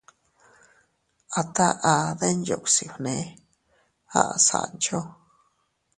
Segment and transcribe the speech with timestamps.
[1.39, 4.99] —A taʼa Denyuksi fnee —aʼa Sancho—.